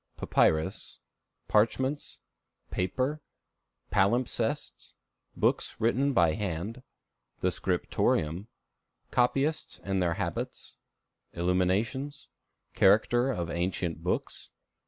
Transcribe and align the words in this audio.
Papyrus. 0.17 0.97
Parchments. 1.47 2.21
Paper. 2.71 3.21
Palimpsests. 3.91 4.95
Books 5.37 5.75
written 5.79 6.11
by 6.11 6.33
Hand. 6.33 6.81
The 7.41 7.51
Scriptorium. 7.51 8.47
Copyists 9.11 9.79
and 9.83 10.01
their 10.01 10.15
Habits. 10.15 10.73
Illuminations. 11.33 12.29
Character 12.73 13.29
of 13.29 13.51
Ancient 13.51 14.01
Books. 14.01 14.49